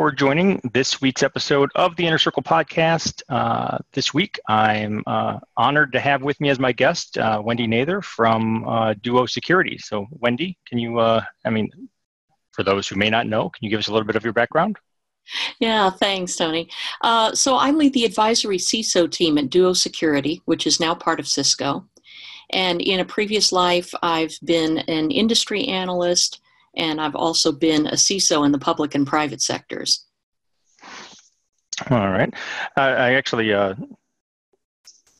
[0.00, 3.20] for joining this week's episode of the Inner Circle podcast.
[3.28, 7.66] Uh, this week, I'm uh, honored to have with me as my guest uh, Wendy
[7.66, 9.76] Nather from uh, Duo Security.
[9.76, 11.68] So, Wendy, can you, uh, I mean,
[12.52, 14.32] for those who may not know, can you give us a little bit of your
[14.32, 14.78] background?
[15.58, 16.70] Yeah, thanks, Tony.
[17.02, 21.20] Uh, so, I lead the advisory CISO team at Duo Security, which is now part
[21.20, 21.84] of Cisco.
[22.48, 26.40] And in a previous life, I've been an industry analyst
[26.76, 30.06] and I've also been a CISO in the public and private sectors.
[31.88, 32.32] All right.
[32.76, 33.74] I actually uh,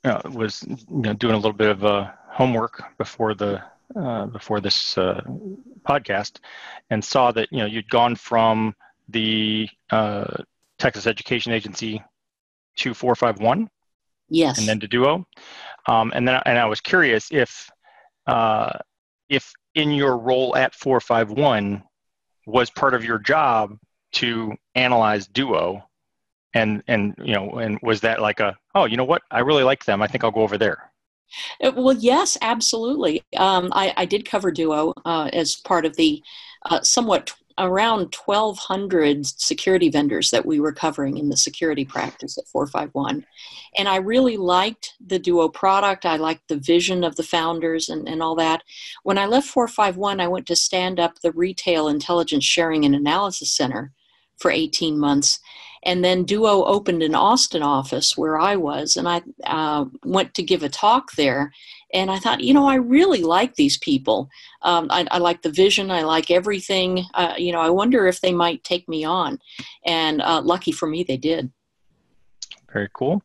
[0.05, 3.63] uh, was you know, doing a little bit of uh, homework before the
[3.97, 5.21] uh, before this uh,
[5.89, 6.39] podcast,
[6.91, 8.75] and saw that you know you'd gone from
[9.09, 10.37] the uh,
[10.79, 12.03] Texas Education Agency
[12.77, 13.69] to 451.
[14.29, 14.59] Yes.
[14.59, 15.27] And then to Duo,
[15.87, 17.71] um, and then and I was curious if
[19.29, 21.83] if in your role at 451
[22.47, 23.79] was part of your job
[24.13, 25.83] to analyze duo
[26.53, 29.23] and and you know and was that like a oh you know what?
[29.31, 30.03] I really like them.
[30.03, 30.93] I think i'll go over there.
[31.63, 33.23] Uh, well yes absolutely.
[33.37, 36.23] Um, I, I, did cover duo uh, as part of the
[36.67, 42.49] uh, somewhat around 1,200 security vendors that we were covering in the security practice at
[42.49, 43.25] 451.
[43.77, 46.07] And I really liked the Duo product.
[46.07, 48.63] I liked the vision of the founders and, and all that.
[49.03, 53.55] When I left 451, I went to stand up the Retail Intelligence Sharing and Analysis
[53.55, 53.93] Center
[54.39, 55.39] for 18 months.
[55.83, 60.43] And then Duo opened an Austin office where I was, and I uh, went to
[60.43, 61.53] give a talk there.
[61.93, 64.29] And I thought, you know, I really like these people.
[64.63, 65.91] Um, I, I, like the vision.
[65.91, 67.05] I like everything.
[67.15, 69.41] Uh, you know, I wonder if they might take me on.
[69.85, 71.51] And uh, lucky for me, they did.
[72.73, 73.23] Very cool.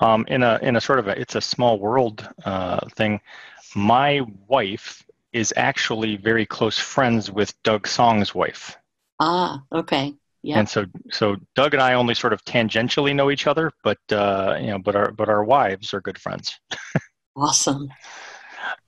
[0.00, 3.20] Um, in a in a sort of a it's a small world uh, thing.
[3.74, 8.78] My wife is actually very close friends with Doug Song's wife.
[9.20, 10.14] Ah, okay.
[10.42, 10.58] Yeah.
[10.58, 14.56] And so, so Doug and I only sort of tangentially know each other, but uh,
[14.60, 16.58] you know, but our but our wives are good friends.
[17.36, 17.88] awesome.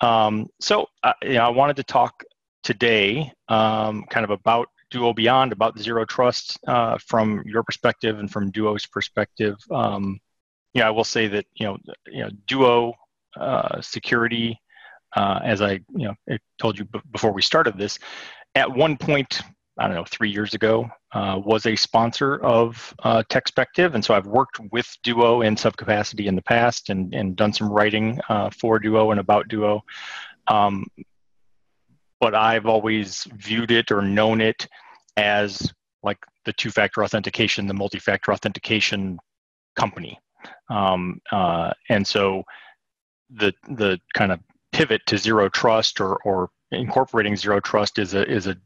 [0.01, 2.23] Um, so, uh, you know, I wanted to talk
[2.63, 8.31] today, um, kind of about Duo Beyond, about zero trust uh, from your perspective and
[8.31, 9.57] from Duo's perspective.
[9.71, 10.21] Um,
[10.75, 12.95] know, I will say that you know, you know, Duo
[13.37, 14.59] uh, security,
[15.17, 17.99] uh, as I you know I told you b- before we started this,
[18.55, 19.41] at one point
[19.81, 23.95] I don't know, three years ago, uh, was a sponsor of uh, Techspective.
[23.95, 27.71] And so I've worked with Duo in subcapacity in the past and, and done some
[27.71, 29.83] writing uh, for Duo and about Duo.
[30.49, 30.87] Um,
[32.21, 34.69] but I've always viewed it or known it
[35.17, 39.19] as like the two factor authentication, the multi factor authentication
[39.77, 40.19] company.
[40.69, 42.43] Um, uh, and so
[43.31, 44.41] the, the kind of
[44.73, 48.57] pivot to zero trust or, or incorporating zero trust is a, is a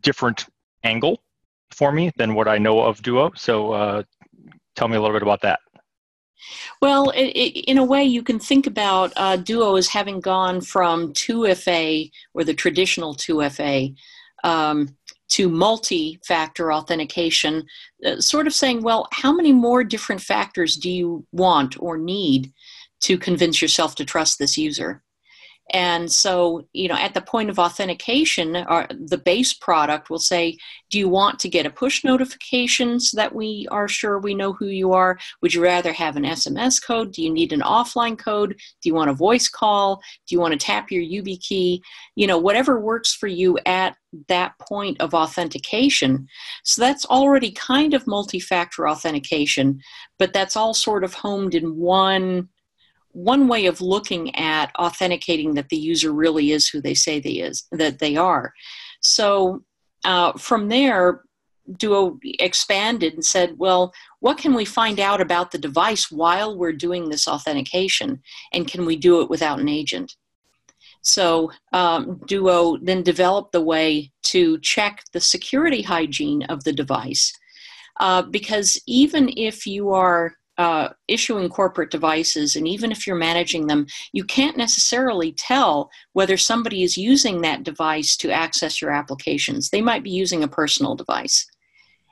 [0.00, 0.46] different
[0.84, 1.20] angle
[1.70, 3.32] for me than what I know of Duo.
[3.34, 4.02] So uh,
[4.76, 5.60] tell me a little bit about that.
[6.82, 10.60] Well, it, it, in a way, you can think about uh, Duo as having gone
[10.60, 13.94] from 2FA or the traditional 2FA
[14.42, 14.94] um,
[15.30, 17.66] to multi factor authentication,
[18.04, 22.52] uh, sort of saying, well, how many more different factors do you want or need
[23.00, 25.02] to convince yourself to trust this user?
[25.72, 30.58] And so, you know, at the point of authentication, our, the base product will say,
[30.90, 34.52] Do you want to get a push notification so that we are sure we know
[34.52, 35.18] who you are?
[35.40, 37.12] Would you rather have an SMS code?
[37.12, 38.50] Do you need an offline code?
[38.82, 40.02] Do you want a voice call?
[40.26, 41.80] Do you want to tap your YubiKey?
[42.14, 43.96] You know, whatever works for you at
[44.28, 46.28] that point of authentication.
[46.62, 49.80] So that's already kind of multi factor authentication,
[50.18, 52.48] but that's all sort of homed in one
[53.14, 57.30] one way of looking at authenticating that the user really is who they say they
[57.30, 58.52] is that they are.
[59.00, 59.62] So
[60.04, 61.22] uh, from there,
[61.78, 66.72] Duo expanded and said, well, what can we find out about the device while we're
[66.72, 68.20] doing this authentication?
[68.52, 70.14] And can we do it without an agent?
[71.02, 77.32] So um, Duo then developed the way to check the security hygiene of the device.
[78.00, 83.66] Uh, because even if you are uh, issuing corporate devices, and even if you're managing
[83.66, 89.70] them, you can't necessarily tell whether somebody is using that device to access your applications.
[89.70, 91.46] They might be using a personal device.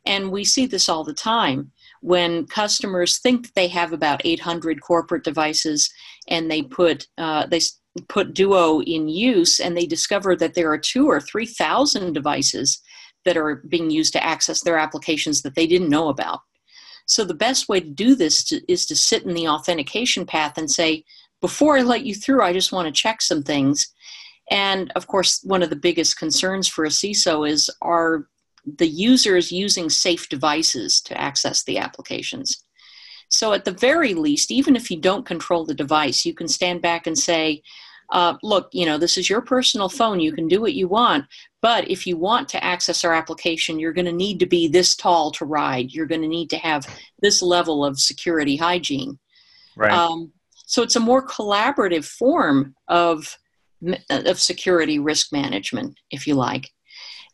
[0.05, 5.23] And we see this all the time when customers think they have about 800 corporate
[5.23, 5.89] devices
[6.29, 7.61] and they put uh, they
[8.09, 12.81] put Duo in use and they discover that there are two or three thousand devices
[13.25, 16.41] that are being used to access their applications that they didn't know about.
[17.07, 20.57] So the best way to do this to, is to sit in the authentication path
[20.57, 21.05] and say,
[21.41, 23.93] before I let you through, I just want to check some things.
[24.51, 28.29] And of course, one of the biggest concerns for a CISO is are
[28.65, 32.65] the users using safe devices to access the applications.
[33.29, 36.83] So, at the very least, even if you don't control the device, you can stand
[36.83, 37.63] back and say,
[38.13, 40.21] uh, look, you know, this is your personal phone.
[40.21, 41.25] You can do what you want.
[41.63, 44.95] But if you want to access our application, you're going to need to be this
[44.95, 45.93] tall to ride.
[45.93, 46.87] You're going to need to have
[47.21, 49.19] this level of security hygiene.
[49.77, 49.93] Right.
[49.93, 50.31] Um,
[50.67, 53.39] so it's a more collaborative form of,
[54.11, 56.71] of security risk management, if you like.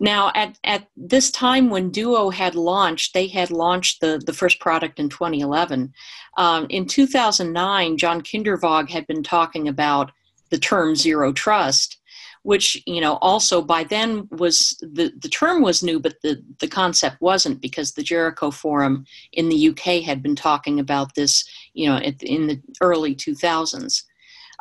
[0.00, 4.60] Now, at, at this time when Duo had launched, they had launched the, the first
[4.60, 5.92] product in 2011.
[6.36, 10.12] Um, in 2009, John Kindervag had been talking about
[10.50, 11.98] the term zero trust,
[12.42, 16.68] which, you know, also by then was the, the term was new, but the, the
[16.68, 21.88] concept wasn't because the Jericho Forum in the UK had been talking about this, you
[21.88, 24.02] know, in the early 2000s.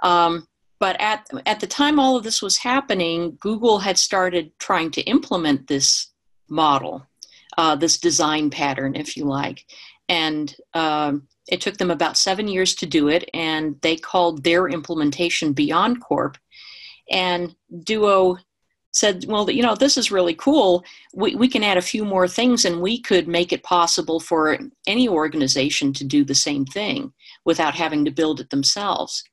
[0.04, 0.48] Um,
[0.80, 5.02] but at, at the time all of this was happening, Google had started trying to
[5.04, 6.12] implement this
[6.50, 7.06] model,
[7.58, 9.66] uh, this design pattern, if you like.
[10.10, 14.68] And um, it took them about seven years to do it, and they called their
[14.68, 16.36] implementation BeyondCorp.
[17.10, 18.38] And Duo
[18.92, 20.84] said, well, you know, this is really cool.
[21.14, 24.58] We, we can add a few more things and we could make it possible for
[24.88, 27.14] any organization to do the same thing
[27.46, 29.24] without having to build it themselves.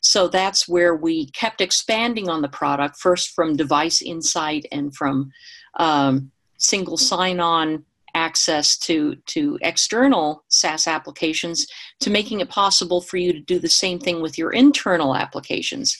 [0.00, 5.32] So that's where we kept expanding on the product, first from device insight and from
[5.78, 7.84] um, single sign on
[8.18, 11.66] access to, to external SaaS applications
[12.00, 15.96] to making it possible for you to do the same thing with your internal applications.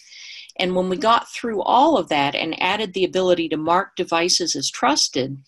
[0.58, 4.56] And when we got through all of that and added the ability to mark devices
[4.56, 5.38] as trusted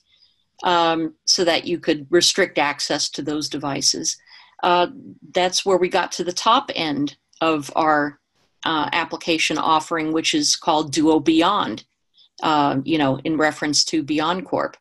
[0.62, 4.16] um, so that you could restrict access to those devices,
[4.62, 4.86] uh,
[5.34, 8.20] that's where we got to the top end of our
[8.64, 11.84] uh, application offering, which is called Duo Beyond,
[12.42, 14.74] uh, you know, in reference to BeyondCorp.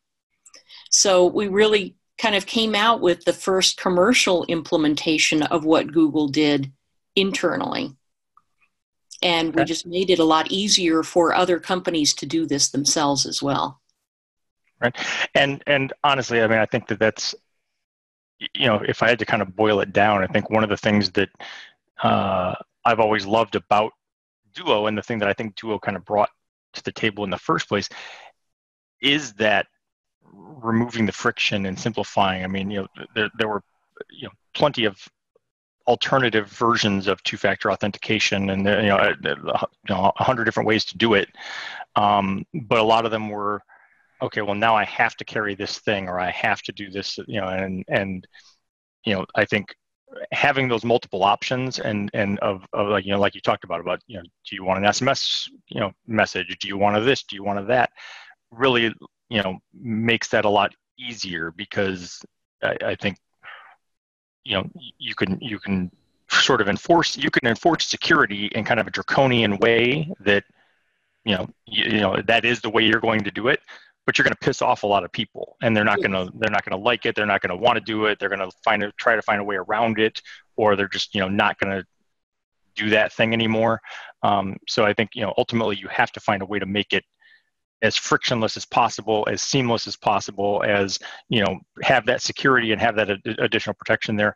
[0.90, 6.28] So we really kind of came out with the first commercial implementation of what Google
[6.28, 6.72] did
[7.16, 7.96] internally.
[9.22, 13.26] And we just made it a lot easier for other companies to do this themselves
[13.26, 13.82] as well.
[14.80, 14.96] Right.
[15.36, 17.36] And and honestly, I mean, I think that that's
[18.40, 20.70] you know, if I had to kind of boil it down, I think one of
[20.70, 21.30] the things that
[22.02, 23.92] uh, I've always loved about
[24.54, 26.30] Duo and the thing that I think Duo kind of brought
[26.74, 27.90] to the table in the first place
[29.02, 29.68] is that
[30.34, 32.44] removing the friction and simplifying.
[32.44, 33.64] I mean, you know, there, there were,
[34.10, 34.98] you know, plenty of
[35.88, 39.36] alternative versions of two-factor authentication and you know, you
[39.90, 41.30] know, a hundred different ways to do it.
[41.96, 43.62] Um, but a lot of them were,
[44.22, 47.18] okay, well now I have to carry this thing or I have to do this,
[47.28, 48.28] you know, and, and,
[49.06, 49.76] you know, I think
[50.32, 53.80] having those multiple options and and of, of like you know like you talked about
[53.80, 57.02] about you know do you want an sms you know message do you want a
[57.02, 57.92] this do you want a that
[58.52, 58.94] really
[59.30, 62.22] you know makes that a lot easier because
[62.62, 63.18] I, I think
[64.44, 65.92] you know you can you can
[66.30, 70.44] sort of enforce you can enforce security in kind of a draconian way that
[71.26, 73.60] you know you, you know that is the way you're going to do it
[74.06, 76.32] but you're going to piss off a lot of people and they're not going to
[76.38, 78.30] they're not going to like it they're not going to want to do it they're
[78.30, 80.22] going to find a try to find a way around it
[80.56, 81.86] or they're just you know not going to
[82.76, 83.82] do that thing anymore.
[84.24, 86.94] Um, so i think you know ultimately you have to find a way to make
[86.94, 87.04] it
[87.82, 92.82] as frictionless as possible as seamless as possible as you know have that security and
[92.82, 94.34] have that ad- additional protection there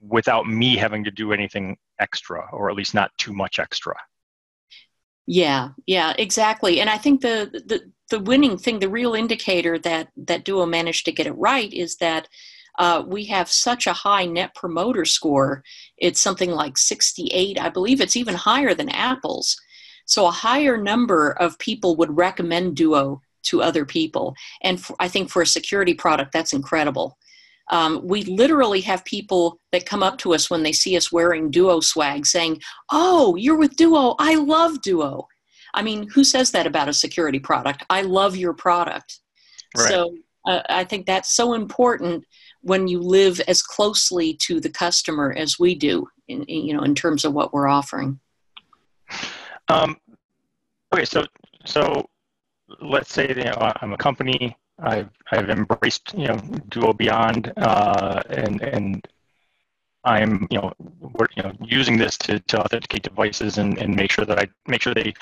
[0.00, 3.94] without me having to do anything extra or at least not too much extra
[5.26, 7.80] yeah yeah exactly and i think the the
[8.10, 11.96] the winning thing, the real indicator that that Duo managed to get it right is
[11.96, 12.28] that
[12.78, 15.62] uh, we have such a high net promoter score.
[15.96, 17.58] It's something like 68.
[17.60, 19.56] I believe it's even higher than Apple's.
[20.10, 24.34] So a higher number of people would recommend Duo to other people.
[24.60, 27.16] And for, I think for a security product, that's incredible.
[27.70, 31.52] Um, we literally have people that come up to us when they see us wearing
[31.52, 34.16] Duo swag saying, Oh, you're with Duo.
[34.18, 35.28] I love Duo.
[35.74, 37.84] I mean, who says that about a security product?
[37.88, 39.20] I love your product.
[39.76, 39.88] Right.
[39.88, 42.24] So uh, I think that's so important
[42.62, 46.82] when you live as closely to the customer as we do, in, in you know,
[46.82, 48.18] in terms of what we're offering.
[49.70, 49.96] Um,
[50.92, 51.24] okay, so
[51.64, 52.08] so
[52.80, 54.56] let's say you know I'm a company.
[54.80, 56.38] I've I've embraced you know
[56.70, 59.08] Duo Beyond, uh, and and
[60.04, 60.72] I'm you know
[61.36, 64.82] you know using this to, to authenticate devices and, and make sure that I make
[64.82, 65.14] sure they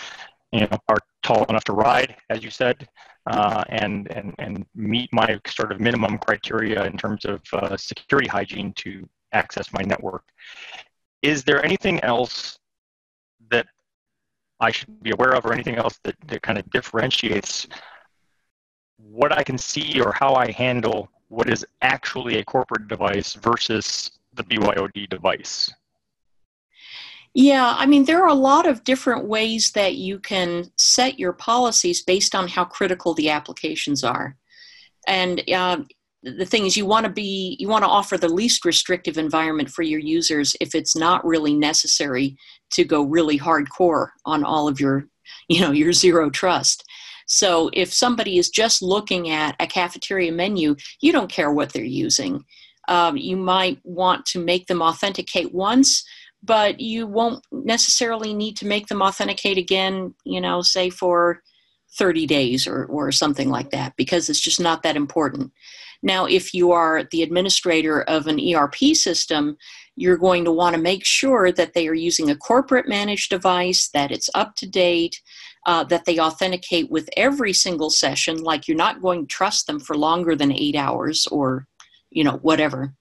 [0.52, 2.88] you know, are tall enough to ride, as you said,
[3.26, 8.28] uh, and, and, and meet my sort of minimum criteria in terms of uh, security
[8.28, 10.25] hygiene to access my network.
[11.21, 12.59] Is there anything else
[14.61, 17.69] I should be aware of or anything else that, that kind of differentiates
[18.99, 24.11] what I can see or how I handle what is actually a corporate device versus
[24.35, 25.71] the BYOD device?
[27.35, 31.33] Yeah, I mean, there are a lot of different ways that you can set your
[31.33, 34.37] policies based on how critical the applications are.
[35.07, 35.83] And uh,
[36.23, 39.71] the thing is, you want to be, you want to offer the least restrictive environment
[39.71, 42.37] for your users if it's not really necessary
[42.73, 45.07] to go really hardcore on all of your,
[45.49, 46.85] you know, your zero trust.
[47.27, 51.85] So if somebody is just looking at a cafeteria menu, you don't care what they're
[51.85, 52.45] using.
[52.89, 56.05] Um, you might want to make them authenticate once,
[56.43, 61.43] but you won't necessarily need to make them authenticate again, you know, say for
[61.99, 65.53] 30 days or, or something like that, because it's just not that important.
[66.02, 69.57] Now, if you are the administrator of an ERP system,
[69.97, 73.88] you're going to want to make sure that they are using a corporate managed device,
[73.88, 75.21] that it's up to date,
[75.67, 79.81] uh, that they authenticate with every single session, like you're not going to trust them
[79.81, 81.67] for longer than eight hours or,
[82.11, 82.95] you know, whatever.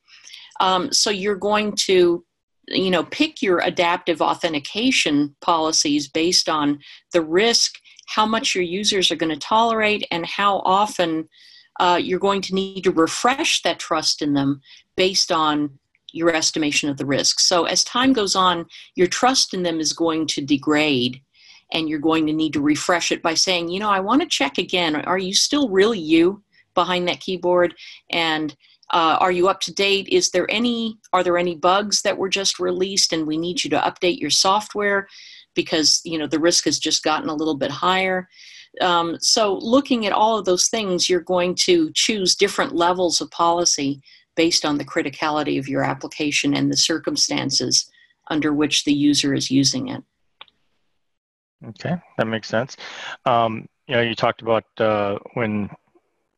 [0.59, 2.25] Um, so you're going to,
[2.67, 6.79] you know, pick your adaptive authentication policies based on
[7.13, 7.75] the risk,
[8.07, 11.29] how much your users are going to tolerate, and how often
[11.79, 14.61] uh, you're going to need to refresh that trust in them
[14.95, 15.77] based on
[16.11, 17.39] your estimation of the risk.
[17.39, 18.65] So as time goes on,
[18.95, 21.21] your trust in them is going to degrade
[21.73, 24.27] and you're going to need to refresh it by saying, you know, I want to
[24.27, 24.95] check again.
[24.95, 26.41] Are you still really you
[26.73, 27.75] behind that keyboard?
[28.09, 28.55] And
[28.91, 30.07] uh, are you up to date?
[30.07, 33.69] Is there any, are there any bugs that were just released and we need you
[33.71, 35.07] to update your software
[35.55, 38.29] because, you know, the risk has just gotten a little bit higher?
[38.81, 43.31] Um, so looking at all of those things, you're going to choose different levels of
[43.31, 44.01] policy
[44.35, 47.89] based on the criticality of your application and the circumstances
[48.29, 50.03] under which the user is using it.
[51.69, 52.77] Okay, that makes sense.
[53.25, 55.69] Um, you know, you talked about uh, when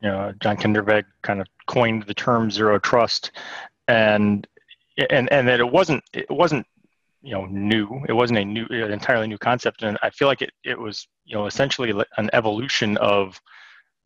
[0.00, 3.32] you know John Kindervag kind of coined the term zero trust,
[3.86, 4.46] and
[5.10, 6.66] and and that it wasn't it wasn't
[7.22, 7.88] you know new.
[8.08, 11.06] It wasn't a new an entirely new concept, and I feel like it it was
[11.24, 13.40] you know essentially an evolution of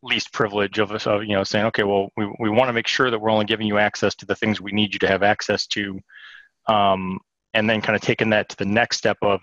[0.05, 2.87] least privilege of, us of you know saying okay well we, we want to make
[2.87, 5.23] sure that we're only giving you access to the things we need you to have
[5.23, 5.99] access to
[6.67, 7.19] um,
[7.53, 9.41] and then kind of taking that to the next step of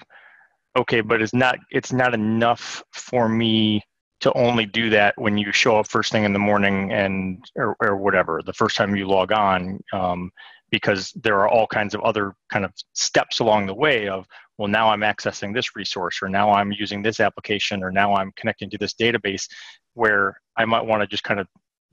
[0.77, 3.83] okay but it's not it's not enough for me
[4.21, 7.77] to only do that when you show up first thing in the morning and or,
[7.83, 10.31] or whatever the first time you log on um,
[10.73, 14.27] because there are all kinds of other kind of steps along the way of
[14.59, 18.33] well now i'm accessing this resource or now i'm using this application or now i'm
[18.35, 19.47] connecting to this database
[19.95, 21.47] where i might want to just kind of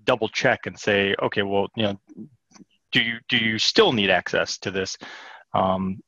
[0.05, 1.99] double check and say okay well you know
[2.91, 4.97] do you do you still need access to this
[5.53, 5.99] um,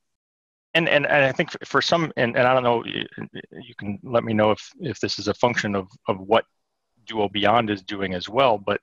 [0.73, 4.23] and, and and I think for some, and, and I don't know, you can let
[4.23, 6.45] me know if if this is a function of of what
[7.05, 8.57] Duo Beyond is doing as well.
[8.57, 8.79] But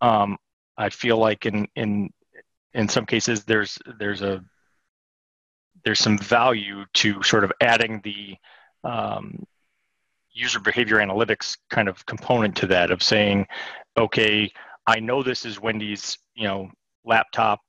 [0.00, 0.36] um,
[0.76, 2.10] I feel like in in
[2.74, 4.42] in some cases there's there's a
[5.84, 8.36] there's some value to sort of adding the
[8.88, 9.44] um,
[10.32, 13.46] user behavior analytics kind of component to that of saying,
[13.98, 14.50] okay,
[14.86, 16.70] I know this is Wendy's you know
[17.04, 17.60] laptop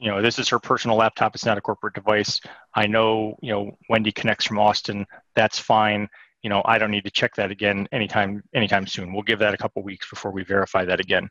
[0.00, 1.34] you know, this is her personal laptop.
[1.34, 2.40] It's not a corporate device.
[2.74, 5.06] I know, you know, Wendy connects from Austin.
[5.36, 6.08] That's fine.
[6.42, 9.12] You know, I don't need to check that again anytime anytime soon.
[9.12, 11.28] We'll give that a couple weeks before we verify that again.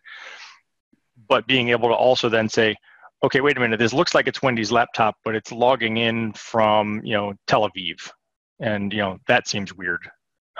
[1.27, 2.75] But being able to also then say,
[3.23, 7.01] okay, wait a minute, this looks like it's Wendy's laptop, but it's logging in from,
[7.03, 8.09] you know, Tel Aviv.
[8.59, 10.01] And, you know, that seems weird.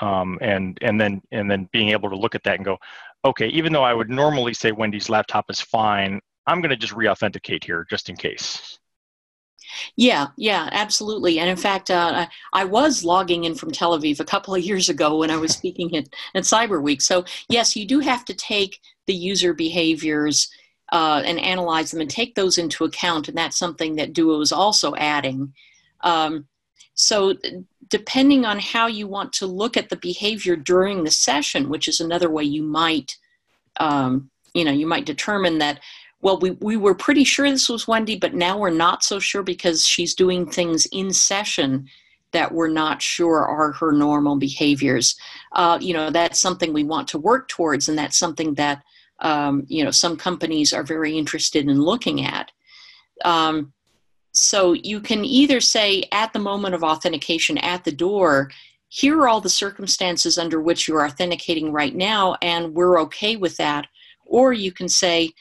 [0.02, 2.78] Um, and and then and then being able to look at that and go,
[3.26, 6.94] okay, even though I would normally say Wendy's laptop is fine, I'm going to just
[6.94, 8.80] re-authenticate here just in case.
[9.96, 11.40] Yeah, yeah, absolutely.
[11.40, 14.90] And in fact, uh, I was logging in from Tel Aviv a couple of years
[14.90, 17.02] ago when I was speaking at, at Cyber Week.
[17.02, 20.50] So, yes, you do have to take the user behaviors
[20.92, 23.28] uh, and analyze them and take those into account.
[23.28, 25.54] And that's something that Duo is also adding.
[26.02, 26.48] Um,
[26.94, 27.36] so,
[27.88, 32.00] depending on how you want to look at the behavior during the session, which is
[32.00, 33.18] another way you might,
[33.80, 35.80] um, you know, you might determine that
[36.22, 39.44] well, we, we were pretty sure this was Wendy, but now we're not so sure
[39.44, 41.88] because she's doing things in session
[42.32, 45.16] that we're not sure are her normal behaviors.
[45.54, 48.84] Uh, you know, that's something we want to work towards, and that's something that,
[49.22, 52.52] um, you know, some companies are very interested in looking at.
[53.26, 53.74] Um,
[54.32, 58.52] so you can either say at the moment of authentication at the door,
[58.88, 63.58] here are all the circumstances under which you're authenticating right now, and we're okay with
[63.58, 63.88] that.
[64.26, 65.34] Or you can say,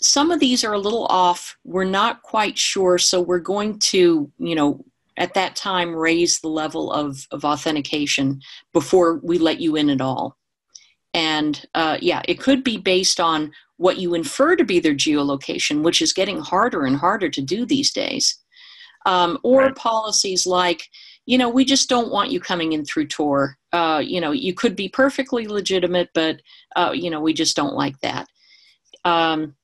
[0.00, 1.56] some of these are a little off.
[1.64, 4.84] We're not quite sure, so we're going to, you know,
[5.16, 8.40] at that time raise the level of, of authentication
[8.72, 10.37] before we let you in at all.
[11.14, 15.82] And uh, yeah, it could be based on what you infer to be their geolocation,
[15.82, 18.38] which is getting harder and harder to do these days.
[19.06, 19.76] Um, or right.
[19.76, 20.82] policies like,
[21.24, 23.56] you know, we just don't want you coming in through Tor.
[23.72, 26.40] Uh, you know, you could be perfectly legitimate, but,
[26.76, 28.26] uh, you know, we just don't like that.
[29.04, 29.54] Um,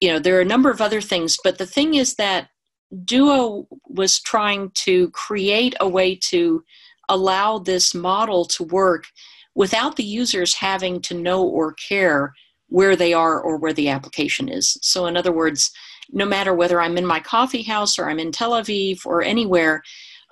[0.00, 2.48] you know, there are a number of other things, but the thing is that
[3.04, 6.64] Duo was trying to create a way to
[7.08, 9.06] allow this model to work
[9.56, 12.32] without the users having to know or care
[12.68, 14.76] where they are or where the application is.
[14.82, 15.72] So, in other words,
[16.12, 19.82] no matter whether I'm in my coffee house or I'm in Tel Aviv or anywhere,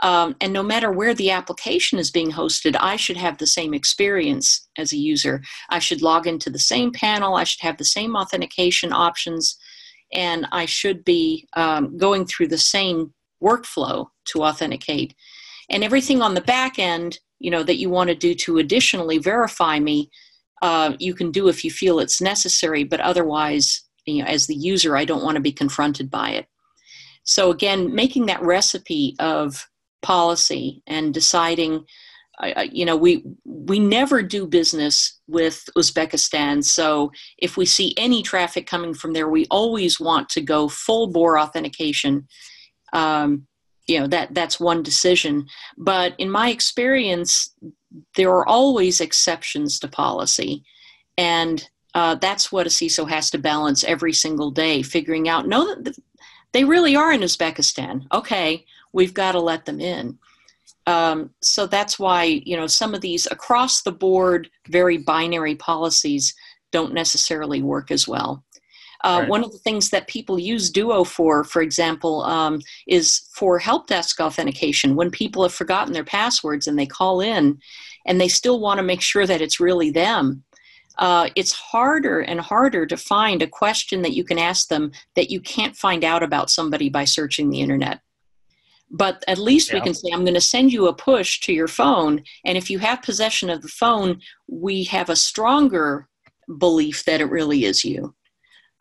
[0.02, 3.72] um, and no matter where the application is being hosted, I should have the same
[3.72, 5.42] experience as a user.
[5.70, 9.56] I should log into the same panel, I should have the same authentication options,
[10.12, 15.14] and I should be um, going through the same workflow to authenticate.
[15.70, 19.18] And everything on the back end, you know, that you want to do to additionally
[19.18, 20.10] verify me,
[20.62, 24.54] uh, you can do if you feel it's necessary, but otherwise, you know, as the
[24.54, 26.46] user, I don't want to be confronted by it.
[27.24, 29.68] So again, making that recipe of
[30.00, 31.84] policy and deciding
[32.42, 38.22] uh, you know we we never do business with uzbekistan so if we see any
[38.22, 42.26] traffic coming from there we always want to go full bore authentication
[42.92, 43.46] um,
[43.86, 47.54] you know that that's one decision but in my experience
[48.16, 50.64] there are always exceptions to policy
[51.16, 55.76] and uh, that's what a CISO has to balance every single day, figuring out no,
[56.52, 58.06] they really are in Uzbekistan.
[58.12, 60.18] Okay, we've got to let them in.
[60.86, 66.34] Um, so that's why you know some of these across the board, very binary policies
[66.72, 68.44] don't necessarily work as well.
[69.04, 69.28] Uh, right.
[69.28, 73.86] One of the things that people use Duo for, for example, um, is for help
[73.86, 74.96] desk authentication.
[74.96, 77.58] When people have forgotten their passwords and they call in,
[78.06, 80.42] and they still want to make sure that it's really them,
[80.98, 85.30] uh, it's harder and harder to find a question that you can ask them that
[85.30, 88.00] you can't find out about somebody by searching the internet.
[88.90, 89.76] But at least yeah.
[89.76, 92.22] we can say, I'm going to send you a push to your phone.
[92.44, 96.08] And if you have possession of the phone, we have a stronger
[96.58, 98.14] belief that it really is you.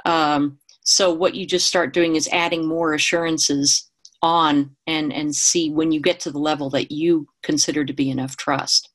[0.06, 3.90] Um, so what you just start doing is adding more assurances
[4.22, 8.10] on and, and see when you get to the level that you consider to be
[8.10, 8.90] enough trust.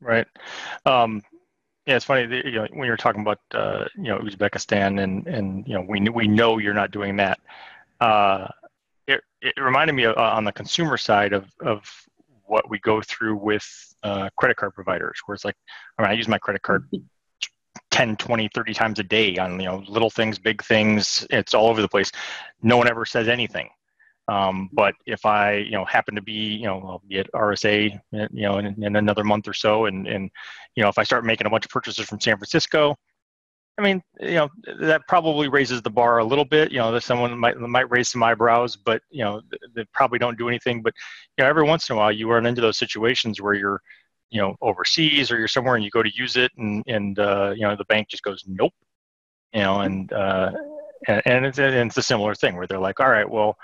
[0.00, 0.26] Right.
[0.86, 1.22] Um,
[1.86, 2.22] yeah, it's funny.
[2.44, 6.00] You know, when you're talking about uh, you know Uzbekistan and and you know we
[6.08, 7.40] we know you're not doing that.
[8.00, 8.46] Uh,
[9.08, 11.82] it it reminded me of, uh, on the consumer side of of
[12.46, 13.64] what we go through with
[14.02, 15.56] uh, credit card providers, where it's like,
[15.98, 16.88] I mean, I use my credit card
[17.90, 21.26] 10, 20, 30 times a day on you know little things, big things.
[21.30, 22.10] It's all over the place.
[22.62, 23.68] No one ever says anything.
[24.28, 28.00] Um, but if I, you know, happen to be, you know, I'll be at RSA,
[28.12, 30.30] you know, in, in, another month or so, and and
[30.76, 32.96] you know, if I start making a bunch of purchases from San Francisco,
[33.76, 34.48] I mean, you know,
[34.80, 36.70] that probably raises the bar a little bit.
[36.70, 39.40] You know, that someone might might raise some eyebrows, but you know,
[39.74, 40.82] they probably don't do anything.
[40.82, 40.94] But
[41.36, 43.80] you know, every once in a while, you run into those situations where you're,
[44.30, 47.52] you know, overseas or you're somewhere and you go to use it, and and uh,
[47.54, 48.72] you know, the bank just goes nope.
[49.52, 50.52] You know, and uh,
[51.08, 53.56] and, and it's, and it's a similar thing where they're like, all right, well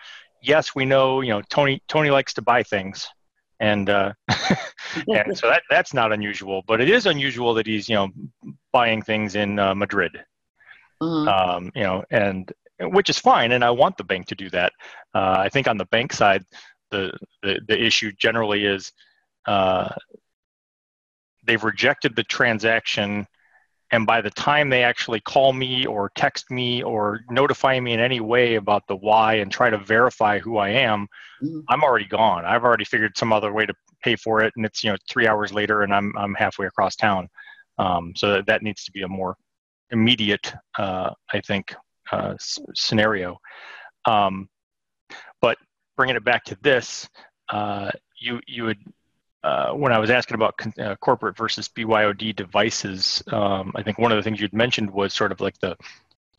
[0.47, 3.09] yes, we know, you know, Tony Tony likes to buy things,
[3.61, 4.13] and uh,
[5.09, 6.63] and so that that's not unusual.
[6.67, 8.09] But it is unusual that he's you know
[8.73, 10.19] buying things in uh, Madrid,
[11.03, 11.29] mm-hmm.
[11.29, 12.51] um, you know, and
[12.81, 14.73] which is fine, and I want the bank to do that.
[15.15, 16.45] Uh, I think on the bank side,
[16.91, 18.93] the the, the issue generally is
[19.47, 19.91] uh,
[21.47, 23.27] they've rejected the transaction
[23.93, 28.01] and by the time they actually call me or text me or notify me in
[28.01, 31.07] any way about the why and try to verify who I am,
[31.43, 31.61] mm-hmm.
[31.69, 32.45] I'm already gone.
[32.45, 35.29] I've already figured some other way to pay for it, and it's you know three
[35.29, 37.29] hours later, and I'm I'm halfway across town.
[37.79, 39.37] Um, so that, that needs to be a more
[39.91, 41.75] immediate, uh, I think,
[42.11, 43.37] uh, s- scenario.
[44.07, 44.49] Um,
[45.41, 45.59] but
[45.97, 47.09] bringing it back to this,
[47.51, 48.79] uh, you you would
[49.47, 53.97] uh, when I was asking about con- uh, corporate versus BYOD devices, um, I think
[53.97, 55.77] one of the things you'd mentioned was sort of like the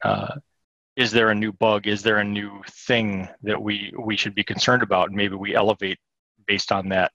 [0.03, 0.35] uh,
[0.97, 1.87] is there a new bug?
[1.87, 5.07] Is there a new thing that we we should be concerned about?
[5.07, 5.99] And maybe we elevate
[6.47, 7.13] based on that.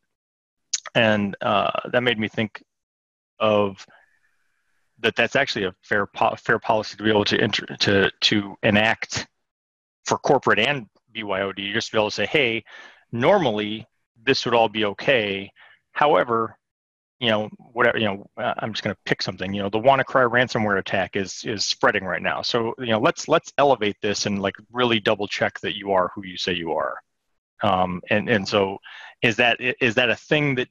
[0.94, 2.62] And uh, that made me think
[3.38, 3.84] of
[5.00, 5.14] that.
[5.14, 9.26] That's actually a fair po- fair policy to be able to enter, to to enact
[10.06, 11.74] for corporate and BYOD.
[11.74, 12.64] Just to be able to say, hey,
[13.12, 13.86] normally
[14.24, 15.50] this would all be okay
[15.92, 16.58] However,
[17.20, 19.54] you know, whatever, you know, uh, I'm just going to pick something.
[19.54, 22.42] You know, the WannaCry ransomware attack is is spreading right now.
[22.42, 26.10] So you know, let's let's elevate this and like really double check that you are
[26.14, 26.96] who you say you are.
[27.62, 28.78] Um, and and so,
[29.22, 30.68] is that is that a thing that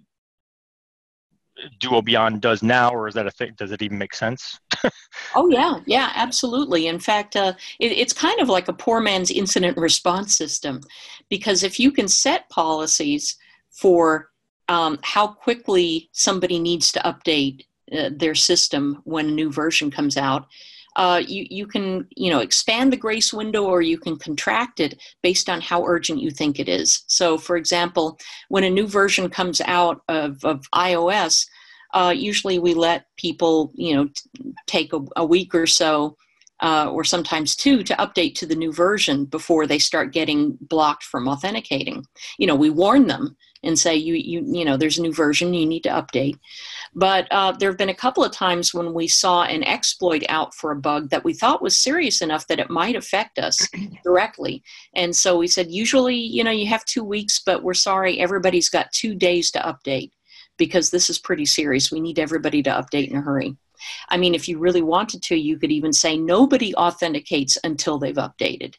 [1.80, 3.54] Duo Beyond does now, or is that a thing?
[3.58, 4.60] Does it even make sense?
[5.36, 6.88] oh yeah, yeah, absolutely.
[6.88, 10.82] In fact, uh, it, it's kind of like a poor man's incident response system,
[11.30, 13.38] because if you can set policies
[13.70, 14.31] for
[14.68, 20.18] um, how quickly somebody needs to update uh, their system when a new version comes
[20.18, 20.48] out,
[20.96, 25.02] uh, you, you can you know expand the grace window or you can contract it
[25.24, 27.04] based on how urgent you think it is.
[27.08, 28.20] So for example
[28.50, 31.46] when a new version comes out of, of ios
[31.94, 36.16] uh, usually we let people you know t- take a, a, week or so
[36.62, 41.04] uh, or sometimes two to update to the new version before they start getting blocked
[41.04, 42.06] from authenticating.
[42.38, 45.54] You know we warn them and say you you you know there's a new version
[45.54, 46.38] you need to update.
[46.94, 50.54] But uh, there have been a couple of times when we saw an exploit out
[50.54, 53.68] for a bug that we thought was serious enough that it might affect us
[54.04, 54.62] directly.
[54.94, 58.70] And so we said usually you know you have two weeks but we're sorry everybody's
[58.70, 60.12] got two days to update
[60.58, 61.92] because this is pretty serious.
[61.92, 63.56] We need everybody to update in a hurry
[64.10, 68.16] i mean if you really wanted to you could even say nobody authenticates until they've
[68.16, 68.76] updated.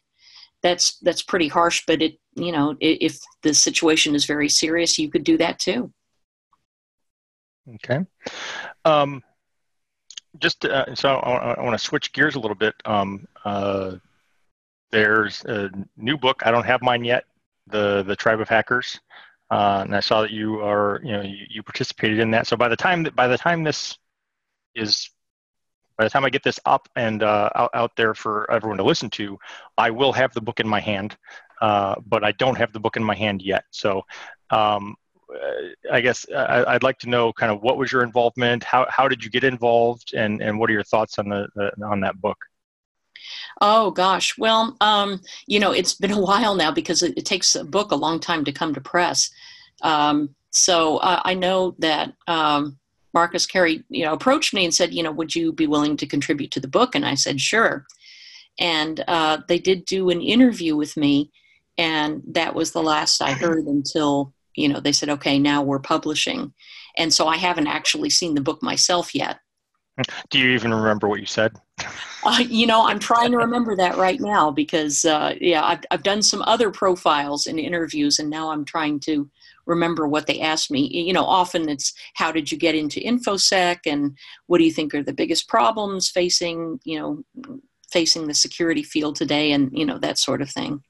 [0.61, 5.09] That's that's pretty harsh but it you know if the situation is very serious you
[5.09, 5.91] could do that too.
[7.75, 7.99] Okay.
[8.83, 9.23] Um,
[10.39, 12.75] just uh, so I, I want to switch gears a little bit.
[12.85, 13.95] Um, uh,
[14.91, 16.41] there's a new book.
[16.45, 17.25] I don't have mine yet
[17.67, 18.99] the the tribe of hackers.
[19.51, 22.47] Uh, and i saw that you are you know you, you participated in that.
[22.47, 23.97] So by the time that by the time this
[24.75, 25.09] is
[25.97, 28.83] by the time I get this up and uh, out, out there for everyone to
[28.83, 29.37] listen to,
[29.77, 31.15] I will have the book in my hand,
[31.61, 33.65] uh, but I don't have the book in my hand yet.
[33.71, 34.01] So
[34.49, 34.95] um,
[35.91, 39.07] I guess I, would like to know kind of what was your involvement, how, how
[39.07, 42.19] did you get involved, and, and what are your thoughts on the, the on that
[42.19, 42.37] book?
[43.61, 47.55] Oh gosh, well, um, you know, it's been a while now because it, it, takes
[47.55, 49.29] a book a long time to come to press.
[49.81, 52.77] Um, so uh, I know that um,
[53.13, 56.07] Marcus Carey, you know, approached me and said, you know, would you be willing to
[56.07, 56.95] contribute to the book?
[56.95, 57.85] And I said, sure.
[58.59, 61.31] And uh, they did do an interview with me,
[61.77, 65.79] and that was the last I heard until you know they said, okay, now we're
[65.79, 66.53] publishing.
[66.95, 69.39] And so I haven't actually seen the book myself yet.
[70.29, 71.55] Do you even remember what you said?
[72.25, 76.03] Uh, you know, I'm trying to remember that right now because, uh, yeah, I've, I've
[76.03, 79.29] done some other profiles and interviews, and now I'm trying to
[79.65, 80.87] remember what they asked me.
[80.87, 84.93] You know, often it's how did you get into infosec, and what do you think
[84.93, 87.59] are the biggest problems facing, you know,
[87.91, 90.83] facing the security field today, and you know that sort of thing.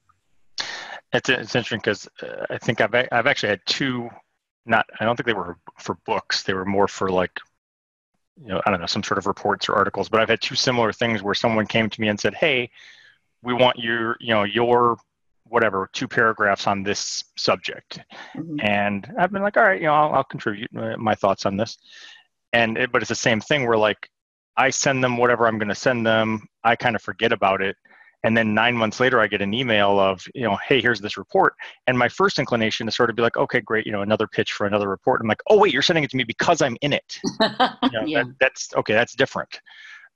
[1.14, 4.10] It's it's interesting because uh, I think I've I've actually had two.
[4.66, 6.44] Not I don't think they were for books.
[6.44, 7.38] They were more for like
[8.42, 10.56] you know, I don't know, some sort of reports or articles, but I've had two
[10.56, 12.72] similar things where someone came to me and said, Hey,
[13.42, 14.98] we want your, you know, your
[15.54, 18.00] whatever, two paragraphs on this subject.
[18.36, 18.60] Mm-hmm.
[18.62, 21.78] And I've been like, all right, you know, I'll, I'll contribute my thoughts on this.
[22.54, 24.10] And, it, but it's the same thing where like,
[24.58, 26.48] I send them whatever I'm going to send them.
[26.64, 27.76] I kind of forget about it
[28.24, 31.18] and then nine months later i get an email of you know hey here's this
[31.18, 31.54] report
[31.88, 34.54] and my first inclination is sort of be like okay great you know another pitch
[34.54, 36.94] for another report i'm like oh wait you're sending it to me because i'm in
[36.94, 38.24] it you know, yeah.
[38.24, 39.60] That, that's okay that's different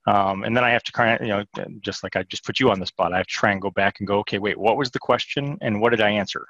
[0.08, 1.44] um, and then i have to kind of you know
[1.80, 3.70] just like i just put you on the spot i have to try and go
[3.70, 6.46] back and go okay wait what was the question and what did i answer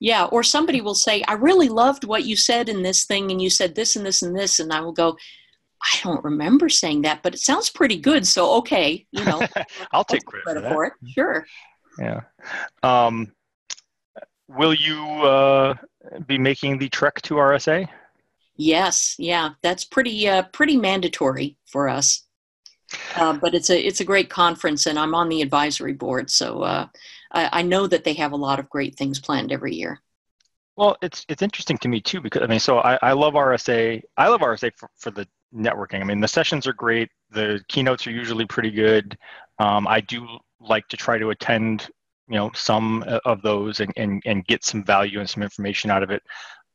[0.00, 3.40] yeah or somebody will say i really loved what you said in this thing and
[3.40, 5.16] you said this and this and this and i will go
[5.84, 8.26] I don't remember saying that, but it sounds pretty good.
[8.26, 9.44] So okay, you know,
[9.92, 10.92] I'll take credit, credit for, for, it.
[11.12, 11.44] Sure.
[11.98, 12.20] Yeah.
[12.82, 13.32] Um,
[14.48, 15.74] will you uh,
[16.26, 17.88] be making the trek to RSA?
[18.56, 19.16] Yes.
[19.18, 22.24] Yeah, that's pretty uh, pretty mandatory for us.
[23.16, 26.62] Uh, but it's a it's a great conference, and I'm on the advisory board, so
[26.62, 26.86] uh,
[27.32, 30.00] I, I know that they have a lot of great things planned every year.
[30.76, 34.02] Well, it's it's interesting to me too because I mean, so I, I love RSA.
[34.16, 36.00] I love RSA for, for the networking.
[36.00, 37.10] I mean, the sessions are great.
[37.30, 39.16] The keynotes are usually pretty good.
[39.58, 40.26] Um, I do
[40.60, 41.90] like to try to attend,
[42.28, 46.02] you know, some of those and, and, and get some value and some information out
[46.02, 46.22] of it.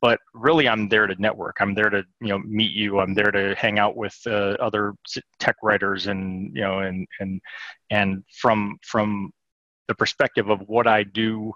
[0.02, 1.58] But really, I'm there to network.
[1.60, 3.00] I'm there to, you know, meet you.
[3.00, 4.94] I'm there to hang out with uh, other
[5.40, 7.42] tech writers, and you know, and and
[7.90, 9.32] and from from
[9.88, 11.52] the perspective of what I do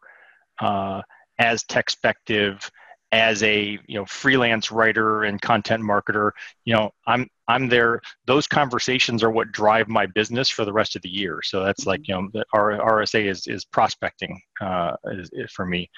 [0.60, 1.02] uh,
[1.38, 2.70] as Techspective
[3.12, 6.32] as a you know freelance writer and content marketer
[6.64, 10.96] you know i'm i'm there those conversations are what drive my business for the rest
[10.96, 14.96] of the year so that's like you know the our rsa is is prospecting uh,
[15.06, 15.90] is, is for me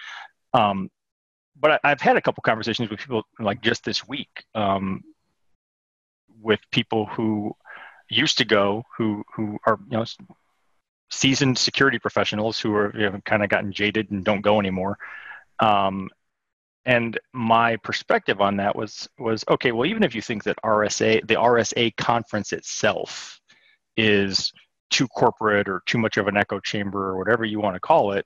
[0.56, 0.90] um,
[1.60, 5.04] but I, have had a couple conversations with people like just this week um,
[6.42, 7.56] with people who
[8.10, 10.06] used to go who who are you know
[11.10, 14.98] seasoned security professionals who are you know, kind of gotten jaded and don't go anymore
[15.60, 16.10] um,
[16.86, 19.72] and my perspective on that was was okay.
[19.72, 23.40] Well, even if you think that RSA, the RSA conference itself,
[23.96, 24.52] is
[24.90, 28.12] too corporate or too much of an echo chamber or whatever you want to call
[28.12, 28.26] it,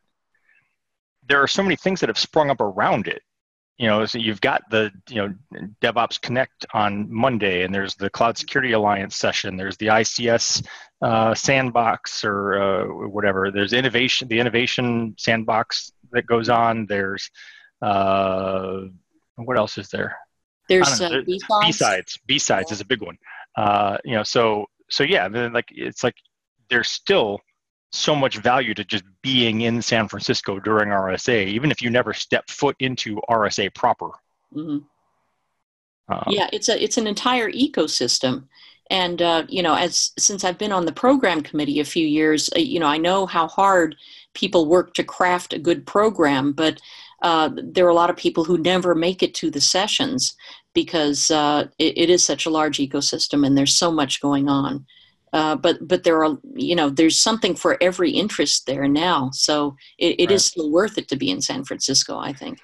[1.28, 3.22] there are so many things that have sprung up around it
[3.78, 5.34] you know, so you've got the you know
[5.82, 9.56] DevOps Connect on Monday, and there's the Cloud Security Alliance session.
[9.56, 10.66] There's the ICS
[11.04, 13.52] uh, sandbox or uh, whatever.
[13.52, 16.88] There's innovation, the innovation sandbox that goes on.
[16.88, 17.30] There's
[17.84, 18.82] uh,
[19.36, 20.18] what else is there?
[20.68, 21.22] There's uh,
[21.62, 22.20] B-sides.
[22.26, 23.18] B-sides is a big one.
[23.56, 26.16] Uh, you know, so so yeah, then like it's like
[26.72, 27.42] there's still
[27.92, 32.14] so much value to just being in San Francisco during RSA, even if you never
[32.14, 34.10] step foot into RSA proper.
[34.54, 34.80] Mm-hmm.
[36.10, 38.48] Um, yeah, it's a it's an entire ecosystem,
[38.90, 42.50] and uh, you know, as since I've been on the program committee a few years,
[42.56, 43.96] uh, you know, I know how hard
[44.34, 46.80] people work to craft a good program, but
[47.24, 50.36] uh, there are a lot of people who never make it to the sessions
[50.74, 54.86] because uh, it, it is such a large ecosystem and there's so much going on.
[55.34, 59.30] Uh, but but there are you know there's something for every interest there now.
[59.34, 60.32] So it, it right.
[60.32, 62.60] is still worth it to be in san francisco i think.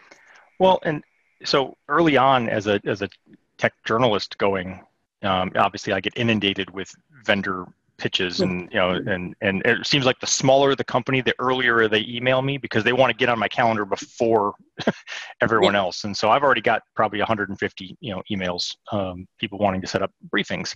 [0.59, 1.03] Well and
[1.43, 3.09] so early on as a as a
[3.57, 4.79] tech journalist going
[5.23, 6.93] um, obviously i get inundated with
[7.25, 7.65] vendor
[7.97, 11.87] pitches and you know and and it seems like the smaller the company the earlier
[11.87, 14.55] they email me because they want to get on my calendar before
[15.41, 15.79] everyone yeah.
[15.79, 16.03] else.
[16.03, 20.01] And so i've already got probably 150 you know emails um, people wanting to set
[20.01, 20.73] up briefings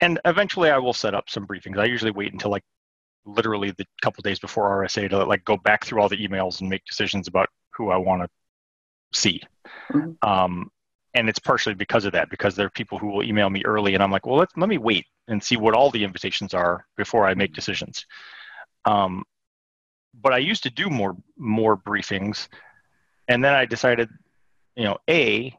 [0.00, 1.78] and eventually I will set up some briefings.
[1.78, 2.64] I usually wait until like
[3.24, 6.70] literally the couple days before RSA to like go back through all the emails and
[6.70, 8.28] make decisions about who I want to
[9.18, 9.42] see.
[9.92, 10.28] Mm-hmm.
[10.28, 10.70] Um,
[11.14, 13.94] and it's partially because of that, because there are people who will email me early,
[13.94, 16.86] and I'm like, well, let let me wait and see what all the invitations are
[16.96, 18.06] before I make decisions.
[18.84, 19.24] Um,
[20.14, 22.48] but I used to do more more briefings,
[23.26, 24.08] and then I decided,
[24.76, 25.54] you know, a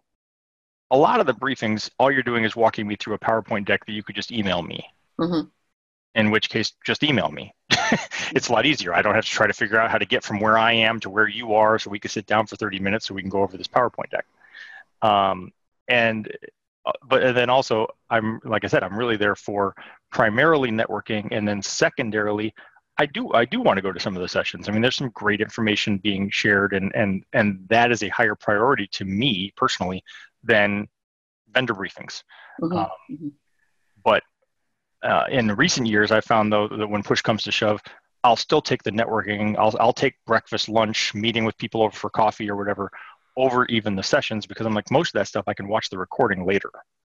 [0.91, 3.85] a lot of the briefings, all you're doing is walking me through a PowerPoint deck
[3.85, 4.85] that you could just email me.
[5.19, 5.47] Mm-hmm.
[6.15, 7.53] In which case, just email me.
[8.33, 8.93] it's a lot easier.
[8.93, 10.99] I don't have to try to figure out how to get from where I am
[10.99, 13.29] to where you are, so we can sit down for 30 minutes so we can
[13.29, 14.25] go over this PowerPoint deck.
[15.01, 15.53] Um,
[15.87, 16.29] and
[16.85, 19.73] uh, but and then also, I'm like I said, I'm really there for
[20.11, 22.53] primarily networking, and then secondarily,
[22.97, 24.67] I do I do want to go to some of the sessions.
[24.67, 28.35] I mean, there's some great information being shared, and and and that is a higher
[28.35, 30.03] priority to me personally
[30.43, 30.87] than
[31.53, 32.23] vendor briefings.
[32.61, 32.77] Mm-hmm.
[32.77, 33.27] Um, mm-hmm.
[34.03, 34.23] But
[35.03, 37.81] uh, in recent years, I found though that when push comes to shove,
[38.23, 39.57] I'll still take the networking.
[39.57, 42.91] I'll I'll take breakfast, lunch, meeting with people over for coffee or whatever
[43.37, 45.97] over even the sessions because I'm like most of that stuff I can watch the
[45.97, 46.69] recording later.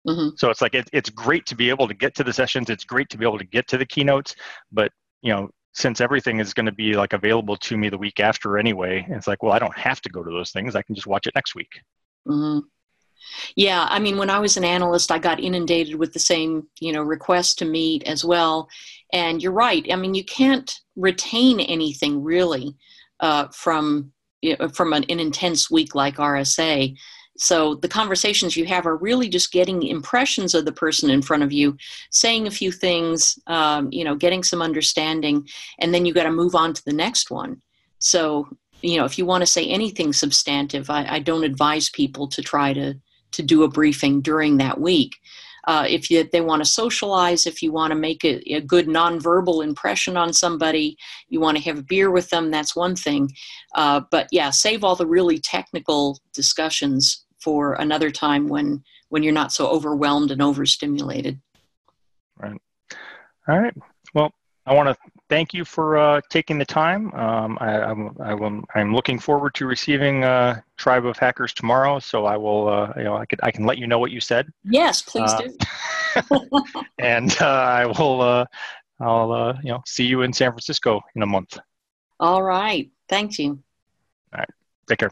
[0.06, 0.30] Mm-hmm.
[0.36, 2.70] So it's like it, it's great to be able to get to the sessions.
[2.70, 4.34] It's great to be able to get to the keynotes,
[4.72, 8.18] but you know since everything is going to be like available to me the week
[8.18, 10.74] after anyway, it's like well I don't have to go to those things.
[10.74, 11.80] I can just watch it next week.
[12.26, 12.60] Mm-hmm.
[13.54, 16.92] Yeah, I mean, when I was an analyst, I got inundated with the same, you
[16.92, 18.68] know, requests to meet as well.
[19.12, 19.86] And you're right.
[19.92, 22.76] I mean, you can't retain anything really
[23.20, 24.12] uh, from
[24.42, 26.96] you know, from an, an intense week like RSA.
[27.38, 31.42] So the conversations you have are really just getting impressions of the person in front
[31.42, 31.76] of you,
[32.10, 35.46] saying a few things, um, you know, getting some understanding,
[35.80, 37.60] and then you got to move on to the next one.
[37.98, 38.48] So
[38.82, 42.42] you know, if you want to say anything substantive, I, I don't advise people to
[42.42, 42.94] try to
[43.32, 45.14] to do a briefing during that week.
[45.66, 48.86] Uh, if you, they want to socialize, if you want to make a, a, good
[48.86, 50.96] nonverbal impression on somebody,
[51.28, 53.28] you want to have a beer with them, that's one thing.
[53.74, 59.32] Uh, but yeah, save all the really technical discussions for another time when when you're
[59.32, 61.40] not so overwhelmed and overstimulated.
[62.36, 62.60] Right.
[63.48, 63.74] All right.
[64.14, 64.32] Well,
[64.66, 64.96] I want to
[65.28, 67.12] thank you for uh, taking the time.
[67.14, 71.98] Um, I, I'm, I will, I'm looking forward to receiving uh, Tribe of Hackers tomorrow.
[71.98, 74.20] So I will, uh, you know, I could, I can let you know what you
[74.20, 74.48] said.
[74.64, 76.50] Yes, please uh, do.
[76.98, 78.44] and uh, I will, uh,
[79.00, 81.58] I'll, you know, see you in San Francisco in a month.
[82.18, 82.90] All right.
[83.08, 83.58] Thank you.
[84.32, 84.48] All right.
[84.88, 85.10] Take care.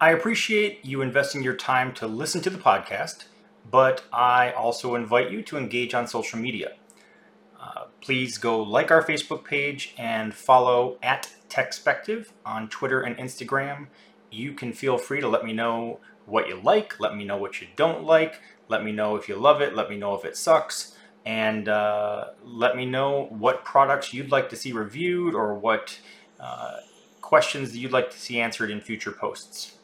[0.00, 3.24] I appreciate you investing your time to listen to the podcast,
[3.68, 6.74] but I also invite you to engage on social media.
[7.60, 13.88] Uh, please go like our Facebook page and follow at Techspective on Twitter and Instagram.
[14.30, 17.60] You can feel free to let me know what you like, let me know what
[17.60, 20.36] you don't like, let me know if you love it, let me know if it
[20.36, 25.98] sucks, and uh, let me know what products you'd like to see reviewed or what
[26.38, 26.76] uh,
[27.22, 29.77] questions you'd like to see answered in future posts.